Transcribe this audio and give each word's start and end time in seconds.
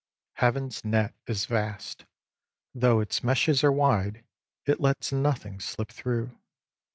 Heaven's 0.37 0.83
net 0.83 1.13
is 1.27 1.45
vast; 1.45 2.05
though 2.73 3.01
its 3.01 3.23
meshes 3.23 3.63
are 3.63 3.71
wide, 3.71 4.23
it 4.65 4.79
lets 4.81 5.11
nothing 5.11 5.59
slip 5.59 5.91
through. 5.91 6.35